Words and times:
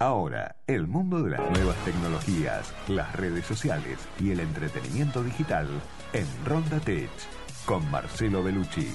Ahora, 0.00 0.54
el 0.68 0.86
mundo 0.86 1.22
de 1.22 1.30
las 1.32 1.40
nuevas 1.50 1.76
tecnologías, 1.84 2.72
las 2.88 3.16
redes 3.16 3.44
sociales 3.44 3.98
y 4.20 4.30
el 4.30 4.38
entretenimiento 4.38 5.24
digital 5.24 5.66
en 6.12 6.24
Ronda 6.46 6.78
Tech 6.78 7.10
con 7.66 7.90
Marcelo 7.90 8.44
Bellucci. 8.44 8.86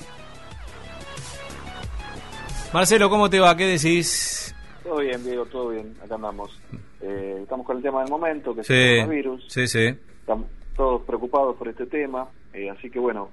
Marcelo, 2.73 3.09
¿cómo 3.09 3.29
te 3.29 3.39
va? 3.41 3.55
¿Qué 3.57 3.65
decís? 3.65 4.55
Todo 4.81 4.99
bien, 4.99 5.21
Diego, 5.25 5.45
todo 5.45 5.69
bien. 5.69 5.93
Acá 6.03 6.15
andamos. 6.15 6.57
Eh, 7.01 7.39
estamos 7.43 7.65
con 7.67 7.77
el 7.77 7.83
tema 7.83 8.01
del 8.01 8.09
momento, 8.09 8.55
que 8.55 8.61
es 8.61 8.67
Sí, 8.67 8.73
el 8.73 8.95
coronavirus. 9.01 9.45
sí, 9.49 9.67
sí. 9.67 9.85
Estamos 10.21 10.47
todos 10.75 11.01
preocupados 11.01 11.57
por 11.57 11.67
este 11.67 11.85
tema. 11.85 12.29
eh, 12.53 12.69
así 12.69 12.89
que, 12.89 12.99
bueno, 12.99 13.29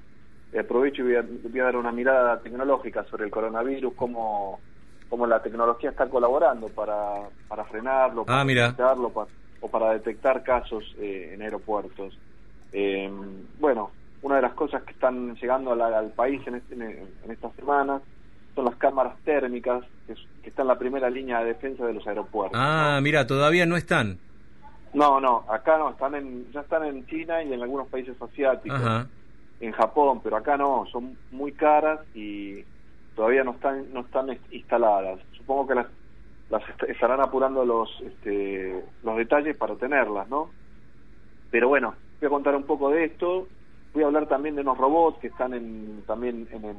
aprovecho 0.58 1.02
y 1.02 1.04
voy 1.04 1.16
a, 1.16 1.22
voy 1.22 1.60
a 1.60 1.64
dar 1.64 1.76
una 1.76 1.92
mirada 1.92 2.40
tecnológica 2.40 3.04
sobre 3.04 3.26
el 3.26 3.30
coronavirus, 3.30 3.94
cómo, 3.94 4.58
cómo 5.10 5.26
la 5.26 5.42
tecnología 5.42 5.90
está 5.90 6.08
colaborando 6.08 6.68
para, 6.68 7.28
para 7.48 7.64
frenarlo, 7.66 8.24
para 8.24 8.40
Ah, 8.40 8.44
detectarlo, 8.46 9.12
o 9.60 9.68
para 9.68 9.92
detectar 9.92 10.42
casos 10.42 10.84
eh, 10.98 11.32
en 11.34 11.42
aeropuertos. 11.42 12.18
Eh, 12.72 13.10
bueno, 13.58 13.90
una 14.22 14.36
de 14.36 14.42
las 14.42 14.54
cosas 14.54 14.84
que 14.84 14.92
están 14.92 15.34
llegando 15.34 15.72
a 15.72 15.76
la- 15.76 15.98
al 15.98 16.12
país 16.12 16.40
en, 16.46 16.54
este- 16.54 16.74
en- 16.74 17.12
en 17.24 17.30
estas 17.30 17.54
semanas 17.56 18.00
son 18.54 18.64
las 18.64 18.76
cámaras 18.76 19.16
térmicas, 19.24 19.84
que, 20.06 20.14
que 20.42 20.50
están 20.50 20.64
en 20.64 20.68
la 20.68 20.78
primera 20.78 21.10
línea 21.10 21.40
de 21.40 21.46
defensa 21.46 21.84
de 21.84 21.92
los 21.92 22.06
aeropuertos. 22.06 22.58
Ah, 22.60 23.00
mira, 23.02 23.26
todavía 23.26 23.66
no 23.66 23.76
están. 23.76 24.20
No, 24.92 25.20
no, 25.20 25.44
acá 25.48 25.78
no, 25.78 25.90
están 25.90 26.14
en, 26.14 26.50
ya 26.52 26.60
están 26.60 26.84
en 26.84 27.06
China 27.06 27.42
y 27.42 27.52
en 27.52 27.62
algunos 27.62 27.88
países 27.88 28.16
asiáticos, 28.20 28.80
Ajá. 28.80 29.08
en 29.60 29.72
Japón, 29.72 30.20
pero 30.22 30.36
acá 30.36 30.56
no, 30.56 30.84
son 30.90 31.16
muy 31.30 31.52
caras 31.52 32.00
y 32.14 32.64
todavía 33.16 33.44
no 33.44 33.52
están 33.52 33.92
no 33.92 34.00
están 34.00 34.30
est- 34.30 34.52
instaladas. 34.52 35.20
Supongo 35.32 35.66
que 35.68 35.74
las, 35.74 35.86
las 36.50 36.62
est- 36.68 36.82
estarán 36.90 37.20
apurando 37.20 37.64
los 37.64 37.88
este, 38.02 38.82
los 39.02 39.16
detalles 39.16 39.56
para 39.56 39.74
tenerlas, 39.76 40.28
¿no? 40.28 40.50
Pero 41.50 41.68
bueno, 41.68 41.94
voy 42.20 42.26
a 42.26 42.30
contar 42.30 42.54
un 42.56 42.64
poco 42.64 42.90
de 42.90 43.04
esto. 43.04 43.48
Voy 43.92 44.04
a 44.04 44.06
hablar 44.06 44.26
también 44.28 44.54
de 44.54 44.60
unos 44.62 44.78
robots 44.78 45.18
que 45.18 45.26
están 45.26 45.52
en, 45.52 46.02
también 46.06 46.46
en, 46.52 46.64
en, 46.64 46.76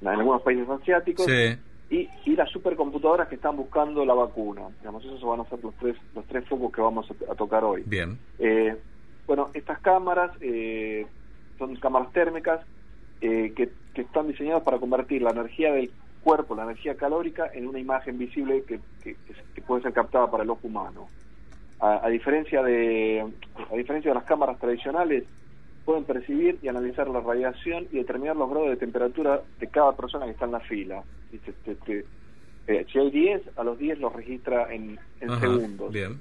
en 0.00 0.08
algunos 0.08 0.40
países 0.42 0.68
asiáticos 0.68 1.26
Sí. 1.26 1.56
y, 1.90 2.08
y 2.24 2.36
las 2.36 2.48
supercomputadoras 2.50 3.28
que 3.28 3.34
están 3.34 3.56
buscando 3.56 4.04
la 4.06 4.14
vacuna. 4.14 4.62
Digamos, 4.78 5.04
esos 5.04 5.22
van 5.22 5.40
a 5.40 5.44
ser 5.44 5.62
los 5.62 5.74
tres, 5.74 5.96
los 6.14 6.24
tres 6.26 6.48
focos 6.48 6.72
que 6.72 6.80
vamos 6.80 7.06
a, 7.10 7.32
a 7.32 7.34
tocar 7.34 7.64
hoy. 7.64 7.82
Bien. 7.86 8.18
Eh, 8.38 8.76
bueno, 9.26 9.50
estas 9.52 9.78
cámaras 9.80 10.30
eh, 10.40 11.06
son 11.58 11.76
cámaras 11.76 12.10
térmicas 12.12 12.60
eh, 13.20 13.52
que, 13.54 13.70
que 13.94 14.02
están 14.02 14.28
diseñadas 14.28 14.62
para 14.62 14.78
convertir 14.78 15.22
la 15.22 15.30
energía 15.30 15.72
del 15.72 15.92
cuerpo, 16.20 16.54
la 16.54 16.64
energía 16.64 16.96
calórica, 16.96 17.50
en 17.54 17.66
una 17.66 17.78
imagen 17.78 18.18
visible 18.18 18.64
que, 18.66 18.80
que- 19.02 19.16
puede 19.66 19.82
ser 19.82 19.92
captada 19.92 20.30
para 20.30 20.42
el 20.42 20.50
ojo 20.50 20.66
humano. 20.66 21.10
A, 21.78 22.04
a 22.06 22.08
diferencia 22.10 22.62
de 22.62 23.24
a 23.70 23.76
diferencia 23.76 24.10
de 24.10 24.14
las 24.16 24.24
cámaras 24.24 24.58
tradicionales, 24.58 25.24
pueden 25.84 26.04
percibir 26.04 26.58
y 26.62 26.68
analizar 26.68 27.08
la 27.08 27.20
radiación 27.20 27.86
y 27.90 27.98
determinar 27.98 28.36
los 28.36 28.50
grados 28.50 28.70
de 28.70 28.76
temperatura 28.76 29.42
de 29.58 29.68
cada 29.68 29.96
persona 29.96 30.24
que 30.26 30.32
está 30.32 30.44
en 30.46 30.52
la 30.52 30.60
fila. 30.60 31.04
Dice, 31.30 31.52
te- 31.64 31.76
te- 31.76 32.06
eh, 32.66 32.86
si 32.92 32.98
hay 32.98 33.10
10, 33.10 33.42
a 33.56 33.64
los 33.64 33.78
10 33.78 33.98
los 33.98 34.12
registra 34.12 34.72
en, 34.74 34.98
en 35.20 35.30
Ajá, 35.30 35.40
segundos. 35.40 35.92
Bien. 35.92 36.20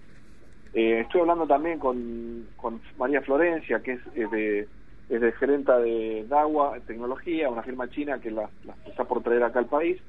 Eh, 0.73 0.99
estoy 1.01 1.21
hablando 1.21 1.47
también 1.47 1.79
con, 1.79 2.47
con 2.55 2.81
María 2.97 3.21
Florencia, 3.21 3.81
que 3.81 3.93
es, 3.93 4.01
eh, 4.15 4.27
de, 4.31 4.67
es 5.09 5.21
de 5.21 5.31
gerenta 5.33 5.79
de 5.79 6.25
DAWA 6.29 6.79
Tecnología, 6.85 7.49
una 7.49 7.63
firma 7.63 7.89
china 7.89 8.19
que 8.19 8.29
la, 8.29 8.49
la 8.65 8.75
está 8.85 9.05
por 9.05 9.23
traer 9.23 9.43
acá 9.43 9.59
al 9.59 9.65
país, 9.65 9.99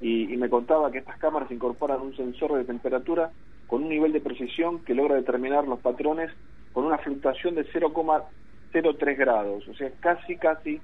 y, 0.00 0.36
me 0.36 0.50
contaba 0.50 0.90
que 0.90 0.98
estas 0.98 1.16
cámaras 1.18 1.50
incorporan 1.52 2.00
un 2.00 2.16
sensor 2.16 2.54
de 2.54 2.64
temperatura 2.64 3.30
con 3.68 3.84
un 3.84 3.88
nivel 3.88 4.12
de 4.12 4.20
precisión 4.20 4.80
que 4.80 4.94
logra 4.94 5.14
determinar 5.14 5.68
los 5.68 5.78
patrones 5.78 6.30
con 6.72 6.84
una 6.84 6.98
fluctuación 6.98 7.54
de 7.54 7.64
0,03 7.66 9.16
grados, 9.16 9.68
o 9.68 9.74
sea, 9.74 9.90
casi, 10.00 10.36
casi 10.36 10.80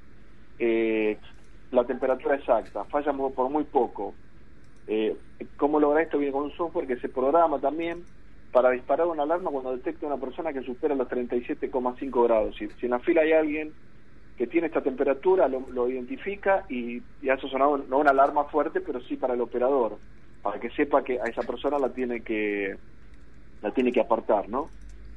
eh, 0.60 1.18
la 1.72 1.84
temperatura 1.84 2.36
exacta, 2.36 2.84
falla 2.84 3.12
por 3.12 3.50
muy 3.50 3.64
poco. 3.64 4.14
Eh, 4.86 5.16
¿Cómo 5.56 5.80
logra 5.80 6.02
esto? 6.02 6.18
Viene 6.18 6.32
con 6.32 6.44
un 6.44 6.52
software 6.52 6.86
que 6.86 6.96
se 6.96 7.08
programa 7.08 7.58
también 7.58 8.04
para 8.50 8.70
disparar 8.70 9.06
una 9.06 9.24
alarma 9.24 9.50
cuando 9.50 9.72
detecta 9.76 10.06
una 10.06 10.18
persona 10.18 10.52
que 10.52 10.62
supera 10.62 10.94
los 10.94 11.08
37,5 11.08 12.24
grados. 12.24 12.56
Si, 12.56 12.68
si 12.80 12.86
en 12.86 12.90
la 12.92 13.00
fila 13.00 13.22
hay 13.22 13.32
alguien 13.32 13.74
que 14.36 14.46
tiene 14.46 14.68
esta 14.68 14.82
temperatura, 14.82 15.48
lo, 15.48 15.88
identifica 15.88 16.64
y, 16.68 17.02
y 17.20 17.28
hace 17.28 17.48
sonar 17.48 17.68
un- 17.68 17.88
no 17.90 17.98
una 17.98 18.10
alarma 18.12 18.44
fuerte, 18.44 18.80
pero 18.80 19.00
sí 19.02 19.16
para 19.16 19.34
el 19.34 19.40
operador, 19.40 20.00
para 20.42 20.60
que 20.60 20.70
sepa 20.70 21.02
que 21.04 21.20
a 21.20 21.28
esa 21.28 21.42
persona 21.42 21.78
la 21.78 21.92
tiene 21.92 22.22
que 22.22 22.78
la 23.60 23.72
tiene 23.72 23.92
que 23.92 24.00
apartar, 24.00 24.48
¿no? 24.48 24.70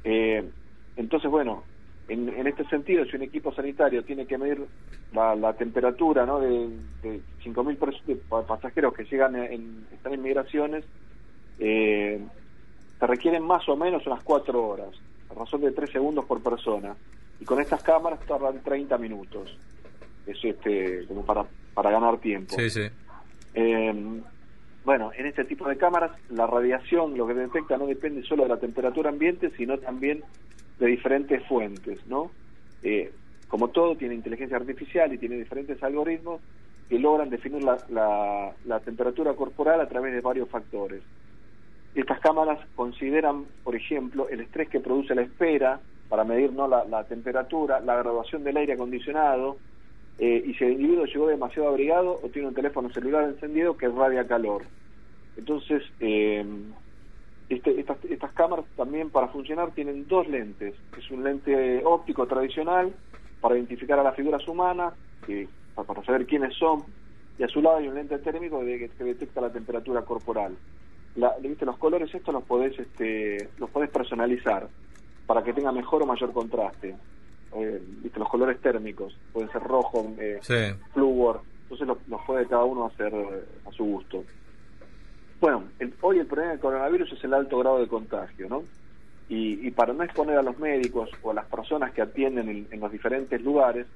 Eh, 0.04 0.50
entonces, 0.96 1.30
bueno, 1.30 1.64
en, 2.08 2.28
en 2.28 2.46
este 2.48 2.64
sentido, 2.66 3.04
si 3.04 3.16
un 3.16 3.22
equipo 3.22 3.52
sanitario 3.54 4.04
tiene 4.04 4.26
que 4.26 4.36
medir 4.38 4.66
la, 5.12 5.36
la 5.36 5.54
temperatura 5.54 6.26
¿no? 6.26 6.40
de, 6.40 6.80
de 7.02 7.22
5.000 7.44 7.78
pers- 7.78 8.02
de 8.04 8.16
pa- 8.16 8.44
pasajeros 8.46 8.94
que 8.94 9.04
llegan 9.04 9.36
en, 9.36 9.86
están 9.92 10.14
en 10.14 10.22
migraciones, 10.22 10.84
eh, 11.58 12.26
se 13.02 13.06
requieren 13.08 13.42
más 13.42 13.68
o 13.68 13.74
menos 13.76 14.06
unas 14.06 14.22
4 14.22 14.64
horas, 14.64 14.90
a 15.28 15.34
razón 15.34 15.60
de 15.62 15.72
3 15.72 15.90
segundos 15.90 16.24
por 16.24 16.40
persona. 16.40 16.94
Y 17.40 17.44
con 17.44 17.60
estas 17.60 17.82
cámaras 17.82 18.20
tardan 18.20 18.62
30 18.62 18.96
minutos. 18.96 19.58
Es 20.24 20.38
este, 20.44 21.04
como 21.08 21.26
para, 21.26 21.44
para 21.74 21.90
ganar 21.90 22.18
tiempo. 22.18 22.54
Sí, 22.56 22.70
sí. 22.70 22.82
Eh, 23.54 24.20
bueno, 24.84 25.10
en 25.16 25.26
este 25.26 25.44
tipo 25.44 25.68
de 25.68 25.76
cámaras 25.76 26.12
la 26.30 26.46
radiación 26.46 27.16
lo 27.18 27.26
que 27.26 27.34
detecta 27.34 27.76
no 27.76 27.86
depende 27.88 28.22
solo 28.22 28.44
de 28.44 28.50
la 28.50 28.60
temperatura 28.60 29.10
ambiente, 29.10 29.50
sino 29.56 29.78
también 29.78 30.22
de 30.78 30.86
diferentes 30.86 31.44
fuentes, 31.48 31.98
¿no? 32.06 32.30
Eh, 32.84 33.10
como 33.48 33.66
todo, 33.68 33.96
tiene 33.96 34.14
inteligencia 34.14 34.56
artificial 34.58 35.12
y 35.12 35.18
tiene 35.18 35.34
diferentes 35.38 35.82
algoritmos 35.82 36.40
que 36.88 37.00
logran 37.00 37.30
definir 37.30 37.64
la, 37.64 37.78
la- 37.90 38.52
la 38.64 38.78
temperatura 38.78 39.34
corporal 39.34 39.80
a 39.80 39.88
través 39.88 40.14
de 40.14 40.20
varios 40.20 40.48
factores. 40.48 41.02
Estas 41.94 42.20
cámaras 42.20 42.58
consideran, 42.74 43.46
por 43.62 43.76
ejemplo, 43.76 44.28
el 44.28 44.40
estrés 44.40 44.68
que 44.70 44.80
produce 44.80 45.14
la 45.14 45.22
espera 45.22 45.80
para 46.08 46.24
medir 46.24 46.52
¿no? 46.52 46.66
la, 46.66 46.84
la 46.84 47.04
temperatura, 47.04 47.80
la 47.80 47.96
graduación 47.96 48.44
del 48.44 48.56
aire 48.56 48.74
acondicionado, 48.74 49.58
eh, 50.18 50.42
y 50.46 50.54
si 50.54 50.64
el 50.64 50.72
individuo 50.72 51.04
llegó 51.06 51.26
demasiado 51.26 51.68
abrigado 51.68 52.18
o 52.22 52.28
tiene 52.30 52.48
un 52.48 52.54
teléfono 52.54 52.90
celular 52.90 53.24
encendido 53.24 53.76
que 53.76 53.86
irradia 53.86 54.26
calor. 54.26 54.66
Entonces, 55.36 55.82
eh, 56.00 56.44
este- 57.48 57.78
estas, 57.80 58.02
estas 58.04 58.32
cámaras 58.32 58.66
también 58.76 59.10
para 59.10 59.28
funcionar 59.28 59.72
tienen 59.72 60.06
dos 60.06 60.26
lentes. 60.28 60.74
Es 60.96 61.10
un 61.10 61.24
lente 61.24 61.82
óptico 61.84 62.26
tradicional 62.26 62.94
para 63.40 63.56
identificar 63.56 63.98
a 63.98 64.02
las 64.02 64.14
figuras 64.16 64.46
humanas, 64.48 64.94
que- 65.26 65.48
pa- 65.74 65.84
para 65.84 66.02
saber 66.04 66.26
quiénes 66.26 66.54
son, 66.56 66.84
y 67.38 67.42
a 67.42 67.48
su 67.48 67.60
lado 67.60 67.76
hay 67.78 67.88
un 67.88 67.94
lente 67.94 68.18
térmico 68.18 68.60
que 68.60 68.90
detecta 69.04 69.40
la 69.40 69.52
temperatura 69.52 70.02
corporal. 70.02 70.56
La, 71.14 71.34
¿viste? 71.40 71.66
Los 71.66 71.76
colores 71.78 72.12
estos 72.14 72.32
los 72.32 72.44
podés, 72.44 72.78
este, 72.78 73.50
los 73.58 73.70
podés 73.70 73.90
personalizar 73.90 74.68
para 75.26 75.42
que 75.42 75.52
tenga 75.52 75.72
mejor 75.72 76.02
o 76.02 76.06
mayor 76.06 76.32
contraste. 76.32 76.96
Eh, 77.54 77.82
¿viste? 78.02 78.18
Los 78.18 78.28
colores 78.30 78.60
térmicos 78.60 79.18
pueden 79.30 79.50
ser 79.50 79.62
rojo, 79.62 80.14
eh, 80.18 80.38
Sí. 80.42 80.54
flúor, 80.94 81.42
entonces 81.64 81.86
los, 81.86 81.98
los 82.08 82.20
puede 82.26 82.46
cada 82.46 82.64
uno 82.64 82.86
hacer 82.86 83.12
eh, 83.12 83.44
a 83.66 83.70
su 83.72 83.84
gusto. 83.84 84.24
Bueno, 85.40 85.64
el- 85.78 85.94
hoy 86.00 86.18
el 86.18 86.26
problema 86.26 86.52
del 86.52 86.60
coronavirus 86.60 87.12
es 87.12 87.24
el 87.24 87.34
alto 87.34 87.58
grado 87.58 87.78
de 87.80 87.88
contagio, 87.88 88.48
¿no? 88.48 88.64
Y, 89.28 89.66
y 89.66 89.70
para 89.70 89.92
no 89.92 90.02
exponer 90.04 90.38
a 90.38 90.42
los 90.42 90.58
médicos 90.58 91.10
o 91.22 91.30
a 91.30 91.34
las 91.34 91.46
personas 91.46 91.92
que 91.92 92.02
atienden 92.02 92.48
en, 92.48 92.68
en 92.70 92.80
los 92.80 92.90
diferentes 92.92 93.40
lugares, 93.42 93.86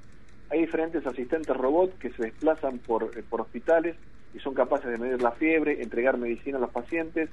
hay 0.50 0.60
diferentes 0.60 1.06
asistentes 1.06 1.56
robots 1.56 1.94
que 1.98 2.10
se 2.12 2.24
desplazan 2.24 2.78
por, 2.80 3.04
eh, 3.16 3.22
por 3.28 3.40
hospitales 3.40 3.96
y 4.36 4.40
son 4.40 4.52
capaces 4.52 4.90
de 4.90 4.98
medir 4.98 5.22
la 5.22 5.30
fiebre, 5.32 5.82
entregar 5.82 6.18
medicina 6.18 6.58
a 6.58 6.60
los 6.60 6.70
pacientes 6.70 7.30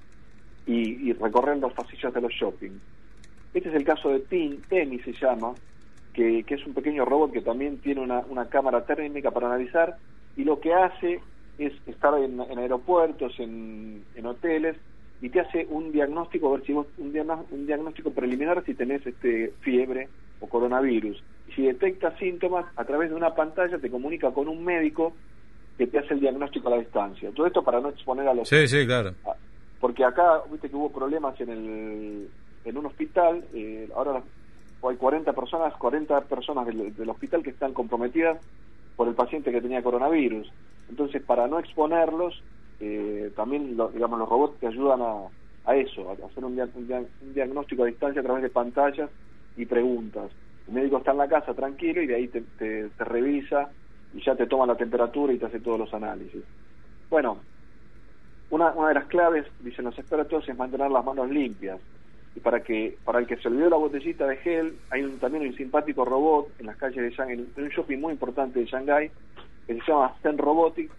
y, 0.66 1.12
recorrer 1.14 1.58
los 1.58 1.74
pasillos 1.74 2.14
de 2.14 2.22
los 2.22 2.32
shopping. 2.32 2.72
Este 3.54 3.70
es 3.70 3.76
el 3.76 3.84
caso 3.84 4.10
de 4.10 4.22
Tim, 4.22 4.62
Temi 4.70 5.00
se 5.00 5.12
llama, 5.12 5.54
que, 6.14 6.44
que 6.44 6.56
es 6.56 6.66
un 6.66 6.74
pequeño 6.74 7.04
robot 7.04 7.34
que 7.34 7.42
también 7.42 7.80
tiene 7.80 8.00
una, 8.00 8.46
cámara 8.46 8.86
térmica 8.86 9.32
para 9.32 9.48
analizar 9.48 9.98
y 10.38 10.46
lo 10.46 10.62
que 10.62 10.74
hace 10.74 11.20
es 11.58 11.74
estar 11.86 12.18
en, 12.18 12.40
aeropuertos, 12.40 13.38
en, 13.40 14.04
hoteles 14.24 14.78
y 15.22 15.30
te 15.30 15.42
hace 15.42 15.68
un 15.70 15.92
diagnóstico, 15.92 16.48
a 16.48 16.58
ver 16.58 16.66
si 16.66 16.72
vos, 16.72 16.88
un, 16.98 17.12
diagnóstico 17.66 18.12
preliminar 18.12 18.64
si 18.66 18.76
tenés 18.76 19.06
este 19.06 19.52
fiebre 19.60 20.08
o 20.40 20.48
coronavirus. 20.48 21.22
Si 21.54 21.64
detecta 21.64 22.18
síntomas, 22.18 22.66
a 22.78 22.86
través 22.86 23.10
de 23.10 23.16
una 23.16 23.36
pantalla 23.36 23.78
te 23.78 23.92
comunica 23.92 24.32
con 24.32 24.48
un 24.48 24.64
médico 24.64 25.14
que 25.78 25.88
te 25.88 26.00
hace 26.00 26.14
el 26.14 26.20
diagnóstico 26.20 26.68
a 26.68 26.72
la 26.72 26.78
distancia. 26.78 27.32
Todo 27.32 27.48
esto 27.48 27.64
para 27.64 27.80
no 27.80 27.90
exponer 27.90 28.28
a 28.28 28.34
los 28.34 28.48
Sí, 28.48 28.68
sí, 28.68 28.86
claro. 28.86 29.14
Porque 29.80 30.04
acá, 30.04 30.42
viste 30.52 30.70
que 30.70 30.76
hubo 30.76 30.92
problemas 30.92 31.40
en 31.42 31.50
el 31.50 32.30
en 32.66 32.78
un 32.78 32.86
hospital, 32.86 33.44
eh, 33.54 33.90
ahora 33.94 34.24
hay 34.88 34.96
40 34.96 35.34
personas, 35.34 35.74
40 35.76 36.22
personas 36.22 36.66
del, 36.66 36.96
del 36.96 37.10
hospital 37.10 37.44
que 37.44 37.50
están 37.50 37.74
comprometidas 37.74 38.38
por 38.96 39.08
el 39.08 39.16
paciente 39.16 39.52
que 39.52 39.62
tenía 39.62 39.84
coronavirus. 39.84 40.50
Entonces, 40.90 41.22
para 41.24 41.48
no 41.48 41.60
exponerlos, 41.60 42.42
eh, 42.80 43.32
también 43.36 43.78
digamos 43.94 44.20
los 44.20 44.30
robots 44.30 44.60
te 44.60 44.68
ayudan 44.68 45.02
a, 45.02 45.28
a 45.66 45.76
eso, 45.76 46.10
a 46.10 46.26
hacer 46.26 46.44
un, 46.44 46.60
diagnóstico 47.34 47.84
a 47.84 47.88
distancia 47.88 48.22
a 48.22 48.24
través 48.24 48.44
de 48.44 48.50
pantallas 48.50 49.10
y 49.56 49.66
preguntas. 49.66 50.32
El 50.68 50.74
médico 50.74 50.98
está 50.98 51.12
en 51.12 51.18
la 51.18 51.28
casa 51.28 51.54
tranquilo 51.54 52.02
y 52.02 52.08
de 52.08 52.16
ahí 52.16 52.28
te, 52.28 52.42
te, 52.42 52.90
revisa 53.00 53.70
y 54.14 54.22
ya 54.22 54.36
te 54.36 54.48
toma 54.48 54.66
la 54.66 54.76
temperatura 54.76 55.34
y 55.34 55.38
te 55.38 55.46
hace 55.46 55.60
todos 55.60 55.80
los 55.80 55.94
análisis. 55.94 56.44
Bueno, 57.10 57.40
una, 58.50 58.72
una 58.74 58.90
de 58.90 58.94
las 58.96 59.06
claves, 59.06 59.46
dicen 59.62 59.86
los 59.86 59.98
expertos, 59.98 60.48
es 60.48 60.58
mantener 60.58 60.92
las 60.92 61.04
manos 61.04 61.30
limpias. 61.30 61.80
Y 62.36 62.40
para 62.40 62.62
que 62.62 62.98
para 63.04 63.20
el 63.20 63.28
que 63.28 63.38
se 63.38 63.48
olvidó 63.48 63.70
la 63.70 63.78
botellita 63.78 64.26
de 64.28 64.38
gel, 64.38 64.76
hay 64.90 65.04
un, 65.04 65.20
también 65.20 65.48
un 65.48 65.56
simpático 65.56 66.04
robot 66.04 66.50
en 66.60 66.66
las 66.66 66.78
calles 66.78 67.04
de 67.04 67.12
Shanghai, 67.12 67.46
en 67.56 67.64
un 67.64 67.70
shopping 67.70 68.00
muy 68.00 68.14
importante 68.14 68.60
de 68.60 68.66
Shanghái, 68.66 69.12
que 69.68 69.74
se 69.74 69.82
llama 69.88 70.16
Zen 70.22 70.38
Robotic, 70.38 70.92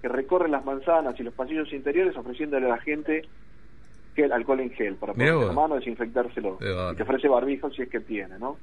que 0.00 0.08
recorre 0.08 0.48
las 0.48 0.64
manzanas 0.64 1.18
y 1.18 1.22
los 1.22 1.32
pasillos 1.32 1.72
interiores 1.72 2.16
ofreciéndole 2.16 2.66
a 2.66 2.70
la 2.70 2.78
gente 2.78 3.22
gel, 4.14 4.32
alcohol 4.32 4.60
en 4.60 4.70
gel 4.70 4.96
para 4.96 5.14
poner 5.14 5.34
la 5.34 5.52
mano, 5.52 5.76
desinfectárselo. 5.76 6.58
Y 6.92 6.96
te 6.96 7.02
ofrece 7.02 7.28
barbijo 7.28 7.70
si 7.70 7.82
es 7.82 7.88
que 7.88 8.00
tiene, 8.00 8.38
¿no? 8.38 8.58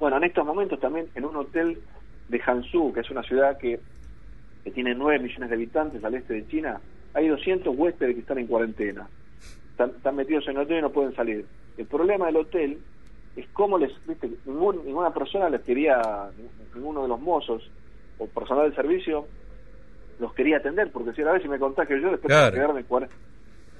Bueno, 0.00 0.16
en 0.16 0.24
estos 0.24 0.44
momentos 0.44 0.80
también 0.80 1.06
en 1.14 1.24
un 1.24 1.36
hotel 1.36 1.78
de 2.32 2.40
Hansu, 2.44 2.92
que 2.92 3.00
es 3.00 3.10
una 3.10 3.22
ciudad 3.22 3.56
que, 3.58 3.78
que 4.64 4.70
tiene 4.72 4.94
9 4.94 5.20
millones 5.20 5.48
de 5.48 5.54
habitantes 5.54 6.02
al 6.02 6.14
este 6.14 6.34
de 6.34 6.48
China, 6.48 6.80
hay 7.14 7.28
200 7.28 7.76
huéspedes 7.76 8.14
que 8.14 8.20
están 8.22 8.38
en 8.38 8.48
cuarentena. 8.48 9.08
Están, 9.78 10.16
metidos 10.16 10.46
en 10.48 10.56
el 10.56 10.62
hotel 10.62 10.78
y 10.78 10.82
no 10.82 10.90
pueden 10.90 11.14
salir. 11.14 11.46
El 11.76 11.86
problema 11.86 12.26
del 12.26 12.36
hotel 12.36 12.78
es 13.36 13.46
cómo 13.52 13.78
les, 13.78 13.92
viste, 14.06 14.30
ninguna 14.44 15.12
persona 15.12 15.48
les 15.48 15.60
quería, 15.62 16.00
ninguno 16.74 17.02
de 17.02 17.08
los 17.08 17.20
mozos 17.20 17.70
o 18.18 18.26
personal 18.26 18.64
del 18.64 18.74
servicio 18.74 19.26
los 20.18 20.34
quería 20.34 20.58
atender, 20.58 20.90
porque 20.90 21.12
si 21.12 21.22
a 21.22 21.32
ver 21.32 21.42
si 21.42 21.48
me 21.48 21.58
contagio 21.58 21.96
yo 21.96 22.10
después 22.10 22.32
de 22.32 22.52
quedarme 22.52 22.80
en 22.80 22.86
cuarentena 22.86 23.22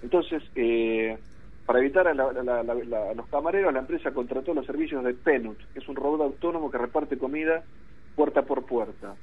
entonces, 0.03 0.43
eh, 0.57 1.17
para 1.65 1.79
evitar 1.79 2.07
a, 2.09 2.15
los 2.15 3.27
camareros, 3.31 3.73
la 3.73 3.81
empresa 3.81 4.11
contrató 4.11 4.53
los 4.53 4.67
servicios 4.67 5.03
de 5.05 5.15
Penut, 5.15 5.59
que 5.73 5.79
es 5.79 5.89
un 5.89 5.97
robot 5.97 6.21
autónomo 6.23 6.71
que 6.71 6.79
reparte 6.79 7.17
comida 7.17 7.63
puerta 8.15 8.43
por 8.43 8.65
puerta. 8.65 9.15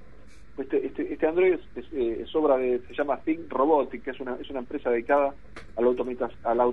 Este, 0.57 0.85
este, 0.85 1.13
este 1.13 1.27
Android 1.27 1.53
es, 1.75 1.85
eh, 1.93 2.25
obra 2.33 2.57
de, 2.57 2.79
se 2.87 2.93
llama 2.93 3.17
Think 3.19 3.49
Robotic, 3.49 4.03
que 4.03 4.11
es 4.11 4.19
una, 4.19 4.35
es 4.35 4.49
una 4.49 4.59
empresa 4.59 4.89
dedicada 4.89 5.33
a 5.77 5.81
la, 5.81 6.29
a 6.43 6.55
la 6.55 6.63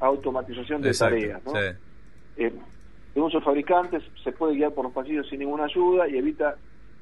automatización 0.00 0.82
de 0.82 0.92
tareas. 0.92 1.44
¿no? 1.44 1.52
Eh, 1.58 2.52
según 3.14 3.30
sus 3.30 3.42
fabricantes, 3.42 4.02
se 4.22 4.30
puede 4.32 4.54
guiar 4.54 4.72
por 4.72 4.84
los 4.84 4.92
pasillos 4.92 5.28
sin 5.28 5.40
ninguna 5.40 5.64
ayuda 5.64 6.06
y 6.08 6.18
evita 6.18 6.56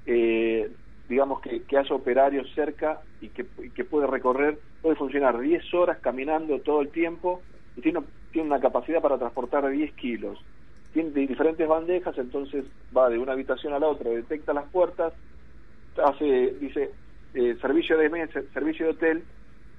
eh, 0.06 0.70
digamos 1.08 1.40
que, 1.40 1.62
que 1.62 1.76
haya 1.76 1.94
operarios 1.94 2.48
cerca 2.54 3.00
y 3.20 3.28
que, 3.28 3.46
que, 3.74 3.84
puede 3.84 4.06
recorrer, 4.06 4.58
puede 4.80 4.96
funcionar 4.96 5.38
10 5.38 5.74
horas 5.74 5.98
caminando 6.00 6.60
todo 6.60 6.80
el 6.80 6.88
tiempo 6.88 7.42
y 7.76 7.82
tiene, 7.82 8.00
tiene 8.32 8.48
una 8.48 8.60
capacidad 8.60 9.02
para 9.02 9.18
transportar 9.18 9.68
10 9.68 9.92
kilos. 9.94 10.38
Tiene 10.94 11.10
diferentes 11.10 11.68
bandejas, 11.68 12.16
entonces 12.16 12.64
va 12.96 13.10
de 13.10 13.18
una 13.18 13.32
habitación 13.32 13.74
a 13.74 13.78
la 13.80 13.88
otra, 13.88 14.10
detecta 14.10 14.54
las 14.54 14.64
puertas, 14.70 15.12
hace, 16.02 16.54
dice, 16.60 16.92
eh, 17.34 17.56
servicio 17.60 17.98
de 17.98 18.08
mesa, 18.08 18.40
servicio 18.54 18.86
de 18.86 18.92
hotel, 18.92 19.24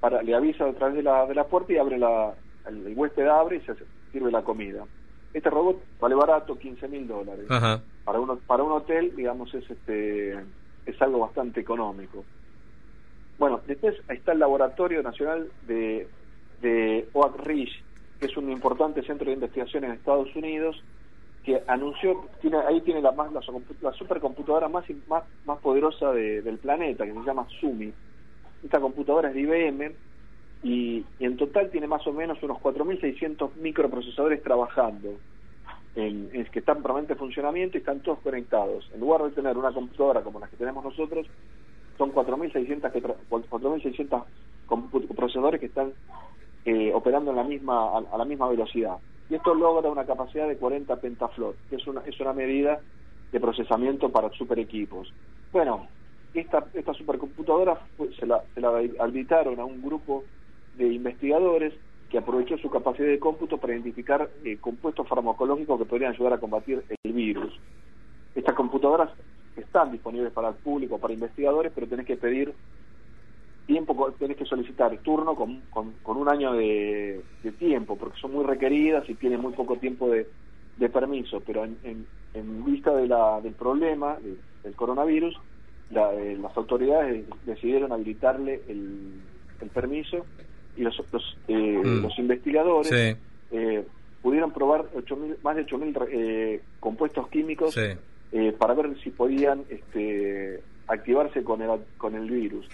para, 0.02 0.22
le 0.22 0.36
avisa 0.36 0.66
a 0.66 0.74
través 0.74 0.98
de 0.98 1.04
la, 1.04 1.26
de 1.26 1.34
la 1.34 1.46
puerta 1.46 1.72
y 1.72 1.78
abre 1.78 1.98
la, 1.98 2.34
el, 2.68 2.94
huésped 2.96 3.26
abre 3.28 3.58
y 3.58 3.62
se 3.62 3.76
sirve 4.12 4.30
la 4.30 4.44
comida. 4.44 4.84
Este 5.34 5.50
robot 5.50 5.82
vale 6.02 6.16
barato, 6.16 6.60
15 6.60 6.88
mil 6.90 7.08
dólares. 7.08 7.46
Para, 8.04 8.20
uno, 8.20 8.38
para 8.46 8.64
un 8.64 8.74
hotel, 8.74 9.16
digamos, 9.16 9.54
es 9.54 9.70
este 9.70 10.38
es 10.86 11.02
algo 11.02 11.20
bastante 11.20 11.62
económico. 11.62 12.24
Bueno, 13.40 13.62
después 13.66 13.96
está 14.10 14.34
el 14.34 14.40
Laboratorio 14.40 15.02
Nacional 15.02 15.50
de, 15.68 16.08
de 16.62 17.08
Oak 17.14 17.40
Ridge, 17.46 17.84
que 18.20 18.28
es 18.28 18.38
un 18.38 18.52
importante 18.52 19.02
centro 19.04 19.28
de 19.28 19.34
investigación 19.34 19.84
en 19.84 19.92
Estados 19.92 20.34
Unidos, 20.36 20.82
que 21.46 21.62
anunció, 21.68 22.26
tiene, 22.42 22.58
ahí 22.58 22.82
tiene 22.82 23.02
la, 23.02 23.12
más, 23.12 23.32
la, 23.32 23.42
supercomputadora 23.94 24.68
más, 24.68 24.84
más, 25.08 25.24
más 25.46 25.60
poderosa 25.60 26.12
del 26.12 26.58
planeta, 26.58 27.06
que 27.06 27.14
se 27.14 27.20
llama 27.20 27.46
Sumi. 27.60 27.94
Esta 28.64 28.80
computadora 28.80 29.30
es 29.30 29.36
de 29.36 29.42
IBM 29.42 29.92
y, 30.64 31.06
en 31.20 31.38
total 31.38 31.70
tiene 31.70 31.86
más 31.86 32.08
o 32.08 32.14
menos 32.14 32.42
unos 32.42 32.58
4.600 32.58 33.58
microprocesadores 33.58 34.42
trabajando 34.42 35.10
en, 35.96 36.30
que 36.52 36.60
están 36.60 36.82
permanente 36.82 37.14
en 37.14 37.20
funcionamiento 37.20 37.78
y 37.78 37.82
están 37.82 38.00
todos 38.00 38.18
conectados. 38.20 38.90
En 38.94 39.00
lugar 39.00 39.22
de 39.24 39.30
tener 39.30 39.56
una 39.56 39.72
computadora 39.72 40.22
como 40.22 40.40
la 40.40 40.48
que 40.48 40.58
tenemos 40.58 40.84
nosotros, 40.84 41.28
son 42.00 42.12
4.600 42.12 44.26
procesadores 45.16 45.60
que 45.60 45.68
están 45.68 45.94
eh, 46.66 46.92
operando 46.92 47.30
en 47.30 47.38
la 47.38 47.44
misma, 47.44 48.00
a, 48.00 48.18
la 48.18 48.26
misma 48.26 48.50
velocidad. 48.50 48.98
Y 49.30 49.36
esto 49.36 49.56
logra 49.56 49.90
una 49.90 50.06
capacidad 50.06 50.48
de 50.48 50.58
40 50.58 50.96
pentaflot, 50.98 51.56
que 51.70 51.78
es 51.78 51.88
una, 51.88 52.02
es 52.02 52.20
una 52.20 52.34
medida 52.34 52.80
de 53.32 53.40
procesamiento 53.40 54.10
para 54.10 54.30
super 54.32 54.60
equipos. 54.60 55.12
Bueno, 55.52 55.88
esta, 56.34 56.66
esta 56.74 56.94
supercomputadora 56.94 57.80
se 58.20 58.26
la, 58.26 58.44
se 58.54 58.62
la 58.62 58.70
habilitaron 59.00 59.60
a 59.60 59.66
un 59.66 59.82
grupo 59.82 60.24
de 60.78 60.94
investigadores 60.94 61.74
que 62.10 62.18
aprovechó 62.18 62.58
su 62.58 62.70
capacidad 62.70 63.08
de 63.08 63.20
cómputo 63.20 63.58
para 63.58 63.74
identificar 63.74 64.30
eh, 64.44 64.58
compuestos 64.58 65.08
farmacológicos 65.08 65.80
que 65.80 65.86
podrían 65.86 66.14
ayudar 66.14 66.34
a 66.34 66.40
combatir 66.40 66.84
el 67.04 67.14
virus. 67.14 67.60
Estas 68.36 68.54
computadoras 68.54 69.10
están 69.56 69.92
disponibles 69.92 70.32
para 70.34 70.50
el 70.50 70.56
público, 70.56 71.00
para 71.00 71.14
investigadores, 71.14 71.72
pero 71.74 71.88
tenés 71.88 72.06
que 72.06 72.18
pedir 72.18 72.54
tiempo, 73.66 74.14
tenés 74.18 74.38
que 74.38 74.46
solicitar 74.46 74.96
turno 75.00 75.36
con, 75.36 75.62
con, 75.70 76.18
un 76.18 76.30
año 76.30 76.54
de, 76.54 77.22
tiempo, 77.60 77.98
porque 77.98 78.20
son 78.20 78.34
muy 78.34 78.46
requeridas 78.46 79.10
y 79.10 79.16
tienen 79.16 79.42
muy 79.42 79.54
poco 79.54 79.78
tiempo 79.78 80.10
de, 80.10 80.28
permiso, 80.90 81.42
pero 81.46 81.64
en, 81.64 82.06
en, 82.34 82.66
vista 82.66 82.94
de 82.94 83.08
la, 83.08 83.42
del 83.42 83.54
problema 83.54 84.18
del 84.64 84.76
coronavirus, 84.76 85.36
eh, 85.92 86.38
las 86.42 86.56
autoridades 86.58 87.26
decidieron 87.46 87.92
habilitarle 87.92 88.62
el, 88.68 89.22
el 89.62 89.70
permiso 89.70 90.26
y 90.76 90.82
los, 90.82 91.02
los, 91.12 91.38
eh, 91.48 91.82
mm. 91.84 92.02
los 92.02 92.20
investigadores 92.20 93.18
eh, 93.52 93.86
pudieron 94.22 94.52
probar 94.52 94.86
más 95.44 95.56
de 95.56 95.66
8.000 95.66 96.08
eh, 96.12 96.62
compuestos 96.80 97.28
químicos 97.30 97.78
eh, 97.78 98.56
para 98.58 98.74
ver 98.74 98.98
si 99.04 99.12
podían 99.12 99.64
este, 99.70 100.62
activarse 100.88 101.44
con 101.44 101.62
el, 101.62 101.70
con 101.98 102.16
el 102.16 102.30
virus. 102.30 102.68